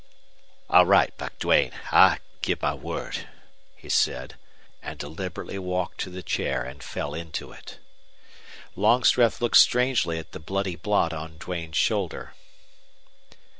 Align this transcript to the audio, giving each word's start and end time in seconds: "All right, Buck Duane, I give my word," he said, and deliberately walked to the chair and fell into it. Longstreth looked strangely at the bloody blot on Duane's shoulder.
"All 0.67 0.87
right, 0.87 1.15
Buck 1.17 1.37
Duane, 1.37 1.73
I 1.91 2.17
give 2.41 2.63
my 2.63 2.73
word," 2.73 3.27
he 3.75 3.87
said, 3.87 4.33
and 4.81 4.97
deliberately 4.97 5.59
walked 5.59 5.99
to 5.99 6.09
the 6.09 6.23
chair 6.23 6.63
and 6.63 6.81
fell 6.81 7.13
into 7.13 7.51
it. 7.51 7.77
Longstreth 8.75 9.41
looked 9.41 9.57
strangely 9.57 10.17
at 10.17 10.31
the 10.31 10.39
bloody 10.39 10.75
blot 10.75 11.13
on 11.13 11.37
Duane's 11.37 11.77
shoulder. 11.77 12.33